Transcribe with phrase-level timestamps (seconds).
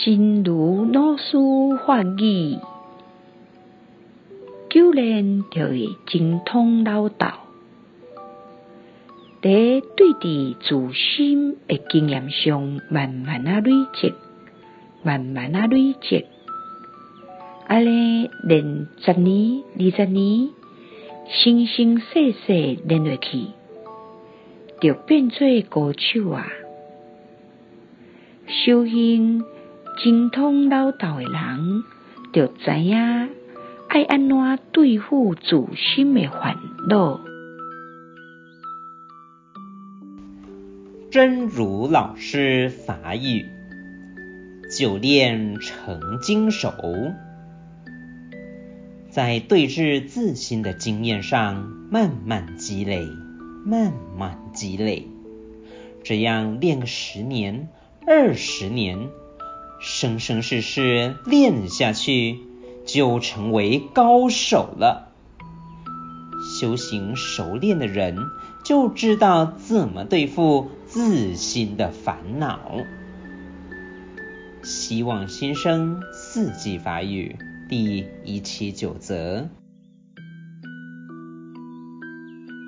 [0.00, 1.36] 真如老师
[1.84, 2.56] 法语，
[4.70, 7.40] 修炼就会精通老道。
[9.42, 14.14] 在对治自心的经验上，慢慢啊累积，
[15.02, 16.26] 慢慢啊累积，
[17.66, 20.50] 安尼练十年、二十年，
[21.26, 23.46] 生生世世练落去，
[24.80, 26.46] 就变做高手啊！
[28.46, 29.44] 修行
[30.00, 31.82] 精通老道的人，
[32.32, 32.96] 就知影
[33.88, 36.56] 爱安怎对付自心的烦
[36.88, 37.20] 恼。
[41.10, 43.44] 真如老师法语，
[44.70, 46.70] 久练成精熟，
[49.10, 53.04] 在对治自心的经验上慢慢积累，
[53.66, 55.08] 慢慢积累，
[56.04, 57.68] 这样练个十年。
[58.06, 59.10] 二十年，
[59.80, 62.38] 生生世世练下去，
[62.84, 65.12] 就成为高手了。
[66.60, 68.16] 修行熟练的人，
[68.64, 72.58] 就知道怎么对付自心的烦恼。
[74.62, 77.36] 希望新生四季法语
[77.68, 79.48] 第一七九则。